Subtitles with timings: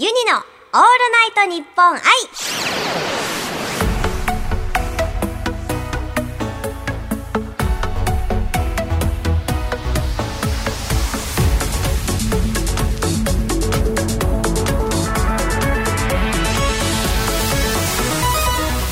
[0.00, 2.00] ユニのオールナイトニッポン愛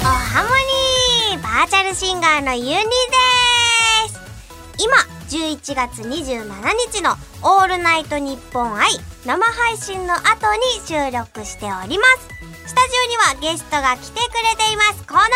[0.02, 0.48] おハモ
[1.30, 2.82] ニーバーチャルシンガーのユニで
[4.08, 4.18] す。
[4.82, 4.96] 今
[5.28, 6.50] 11月27
[6.92, 7.14] 日の
[7.48, 8.90] 「オールナイトニッポン愛」
[9.26, 10.20] 生配信の後
[10.54, 12.28] に収録しております。
[12.68, 15.04] スタジオにはゲストが来てくれています。
[15.06, 15.30] この方で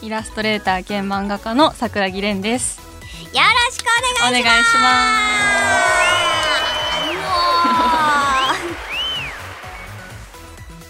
[0.00, 0.04] す。
[0.04, 2.80] イラストレーター兼漫画家の桜木蓮です。
[2.80, 3.86] よろしく
[4.26, 4.42] お願いし
[4.78, 5.32] ます。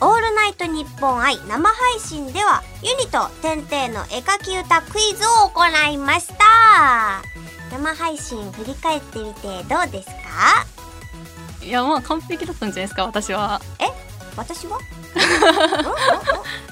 [0.05, 7.23] オールナイトニッポン愛生配信ではユニとテンテイの絵描き歌クイズを行いました。
[7.71, 10.67] 生配信振り返ってみてどうですか？
[11.65, 13.61] いやまあ完璧だったんじゃないですか私は。
[14.37, 14.79] 私は？
[14.79, 14.87] んんん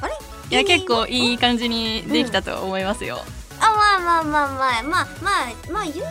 [0.03, 0.15] あれ？
[0.51, 3.19] いや結構いいい感じにできたと思いますよ。
[3.61, 6.09] あまあまあまあまあまあまあまあ言うてテン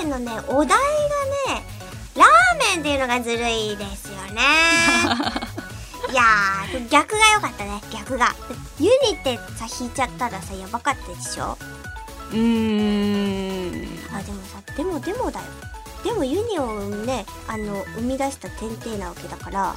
[0.00, 1.64] テイのねお題がね
[2.16, 4.42] ラーメンっていうのがずるいですよね。
[6.10, 8.34] いやー逆が良かったね逆が。
[8.80, 11.56] ユニってさ引いちゃったらさやばかったでしょ？
[12.32, 14.16] うーん。
[14.16, 15.46] あでもさでもでもだよ
[16.04, 19.74] でもユニをねあの生み出したテンテイなわけだから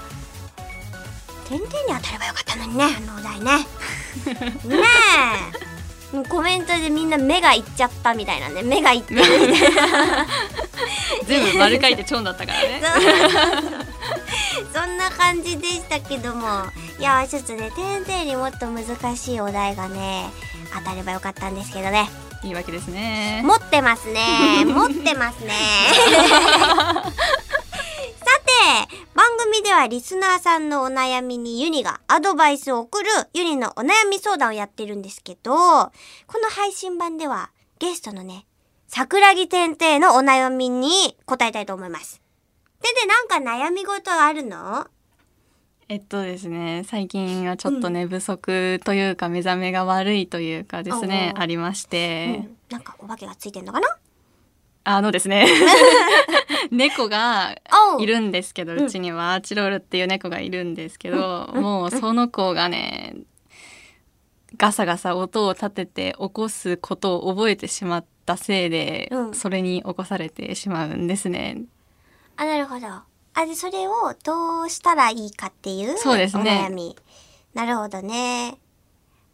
[1.50, 3.66] テンテイに当たればよかったのにねあのお題ね。
[4.64, 4.84] ね
[6.14, 6.16] え。
[6.16, 9.76] もうコメントでみんな目がいっちゃったみたいなんで目がいってるみたい。
[9.76, 10.28] な
[11.26, 12.82] 全部丸書いてチョンだったからね。
[14.74, 16.48] そんな感じでしたけども
[17.00, 20.30] いやちょっとねテンテイにもっと難しいお題がね
[20.74, 22.10] 当たればよかったんですけどね
[22.44, 23.42] いいわけですね。
[23.46, 24.20] 持ってますね。
[24.66, 25.54] 持ってますね。
[25.54, 27.12] さ
[28.46, 28.52] て
[29.14, 35.92] 番組ではリスナーさんのお悩みにユニがアドバイスを送るユニのお悩み相談をやってるんですけどこ
[36.42, 38.46] の配信版ではゲストのね
[38.88, 42.22] 桜木天帝のお悩みに答えたいと思います。
[42.82, 43.36] 天帝なんか
[43.68, 44.88] 悩み事あるの？
[45.90, 53.88] えっとですね最近はちょっと寝不足というか目覚めが悪いというかですねありましうて、ん、なんかお化けがついてんのかな？
[54.84, 55.46] あのですね。
[56.72, 57.56] 猫が
[58.00, 59.40] いるんですけど、うちには。
[59.42, 61.62] チロルっていう猫がいるんですけど、うん。
[61.62, 63.16] もうその子がね
[64.58, 69.34] ガサガサ音を立てて起こすことを覚えてしまったせいで、うん。
[69.36, 71.62] それに起こされてしまうんですね。
[72.38, 72.88] あ、なるほど。
[73.34, 76.98] あ、で、それをどうしたらいいかっていうそうですねお悩み。
[77.54, 78.58] なるほどね。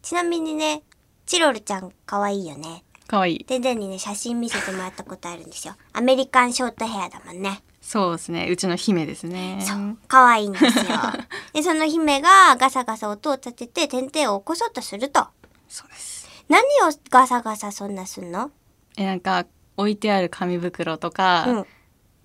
[0.02, 0.82] ちなみにね、
[1.26, 2.84] チロルちゃん可愛いよね。
[3.06, 3.44] かわいい。
[3.48, 5.74] 全然にね、写真見せてもらったことあるんですよ。
[5.92, 7.62] アメリカンショートヘアだもんね。
[7.80, 8.48] そうですね。
[8.50, 9.58] うちの姫ですね。
[9.66, 9.98] そう。
[10.08, 10.84] 可愛いんですよ。
[11.54, 15.26] で、その姫がガサガサ音を立てて、点々を起こそうとすると。
[15.68, 16.28] そうです。
[16.48, 18.50] 何をガサガサそんなすんの？
[18.96, 21.56] えなんか置いてある紙袋とか、うん。
[21.56, 21.64] ま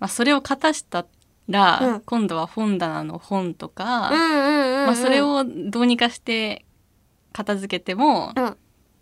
[0.01, 1.05] あそれをかたした
[1.49, 4.11] ら、うん今度は本棚の本とか。
[4.11, 6.65] まあそれ、をどうにかして
[7.31, 8.57] 片付けても、うん。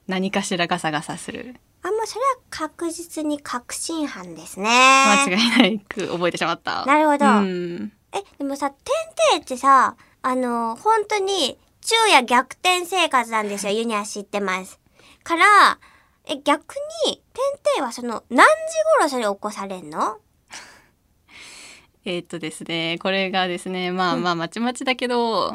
[0.07, 1.55] 何かしらガサガサする。
[1.83, 4.67] あ、もうそれは確実に確信犯ですね。
[4.69, 6.85] 間違いないく覚えてしまった。
[6.85, 7.25] なるほど。
[7.25, 7.91] うん。
[8.13, 8.77] え、でもさ、てん
[9.33, 13.73] ていってさ、あの、本当に、昼夜逆転生活なんですよ。
[13.73, 14.79] ユニは知ってます。
[15.23, 15.45] から、
[16.25, 16.75] え、逆
[17.05, 18.53] に、てんていはその、何時
[18.99, 20.17] 頃それ起こされんの？
[22.03, 25.53] えーっとですね、これがですね、まあまあまちまちだけど、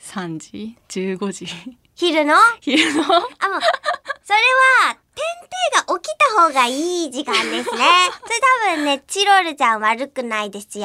[0.00, 1.46] 3時 ?15 時？
[1.94, 2.34] 昼の？
[2.60, 3.02] 昼の？
[3.02, 4.38] あ、もう、それ
[4.84, 7.62] は、てんていが起きた方がいい時間ですね。
[7.64, 7.84] それ
[8.72, 10.84] 多分ね、チロルちゃん悪くないですよ。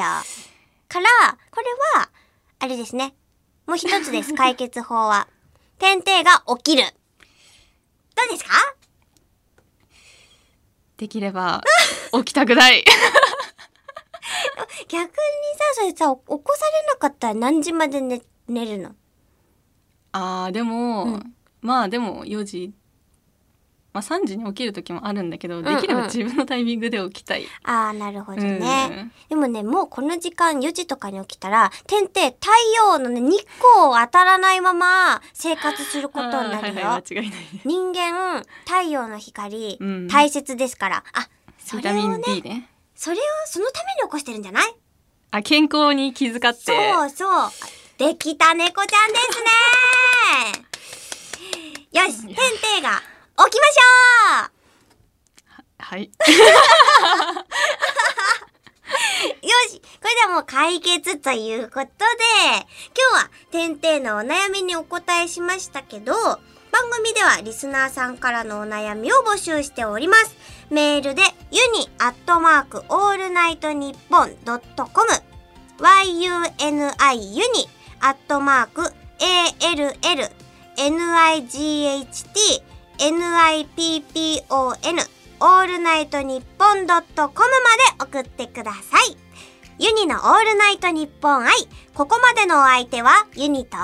[0.88, 1.66] から、これ
[2.00, 2.08] は、
[2.60, 3.14] あれですね。
[3.66, 5.28] もう一つです、 解決法は。
[5.78, 6.84] てんていが起きる。
[8.16, 8.54] どうですか？
[10.96, 11.62] できれば
[12.12, 12.84] 起きたくない。
[14.88, 15.16] 逆にさ、
[15.74, 18.94] それさ、起こされなかったら何時まで寝、寝るの？
[20.12, 22.74] あーでも、うんまあでも4時、
[23.92, 27.46] まあ3時に起きる時もあるんだけど、んできれば自分のタイミングで起きたい。
[27.62, 29.12] ああ、なるほどうんね。
[29.28, 36.50] でもね、もうこの時間4時とかに起きたら、天て太陽のね、日光を当たらないまま生活することになるよ。
[36.58, 37.60] あーはいはい、間違いないね。
[37.64, 41.04] 人間、太陽の光、うん大切ですから。
[41.12, 41.28] あ、
[41.58, 42.68] それビタミンをね、D ね。
[43.04, 44.74] それをそのために起こしてるんじゃない？
[45.32, 46.60] あ、健康に気遣って。
[46.60, 47.50] そうそう。
[47.98, 49.40] できた猫ちゃんです
[51.90, 53.02] ね よし、天帝が
[53.44, 56.04] 起きましょはい。
[56.04, 56.30] う
[59.46, 66.40] よしこれではもう解決ということで、今日はてんてーのお悩みにお答えしましたけど、番
[66.92, 70.36] 組ではリスナーさんからのお悩みを募集しております。
[70.70, 71.22] メールで
[71.52, 75.08] ユニアットマーク all night nippon dot com
[75.78, 76.50] yuni
[77.36, 77.68] ユニ
[78.00, 78.80] アットマーク
[79.20, 79.52] all
[80.98, 81.52] night
[83.68, 85.06] nippon
[85.40, 87.50] オールナイトニッポンドットコム
[88.00, 89.18] まで送ってください。
[89.78, 91.50] ユニのオールナイトニッポン愛。
[91.92, 93.76] ここまでのお相手はユニと、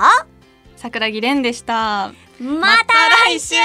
[0.75, 3.55] 桜木蓮でしたまた来週